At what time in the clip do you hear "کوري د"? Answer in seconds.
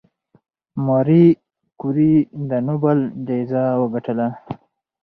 1.79-2.51